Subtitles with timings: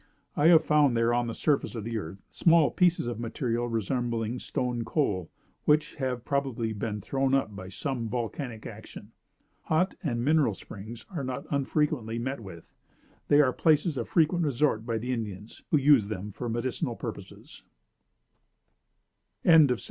[0.35, 4.39] I have found there, on the surface of the earth, small pieces of material resembling
[4.39, 5.29] stone coal,
[5.65, 9.11] which have probably been thrown up by some volcanic action.
[9.65, 12.73] Hot and mineral springs are not unfrequently met with.
[13.27, 17.61] They are places of frequent resort by the Indians, who use them for medicinal purposes.
[19.45, 19.79] CHAPTER IX.